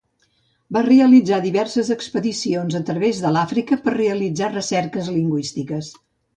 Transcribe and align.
Va 0.77 0.81
realitzar 0.87 1.37
diverses 1.43 1.91
expedicions 1.97 2.79
a 2.81 2.83
través 2.89 3.21
de 3.27 3.35
l'Àfrica 3.37 3.81
per 3.87 3.95
a 3.95 3.97
realitzar 4.01 4.53
recerques 4.59 5.15
lingüístiques. 5.21 5.97